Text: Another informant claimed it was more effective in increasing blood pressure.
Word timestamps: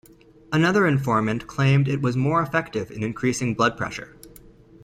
Another 0.51 0.87
informant 0.87 1.45
claimed 1.45 1.87
it 1.87 2.01
was 2.01 2.17
more 2.17 2.41
effective 2.41 2.89
in 2.89 3.03
increasing 3.03 3.53
blood 3.53 3.77
pressure. 3.77 4.17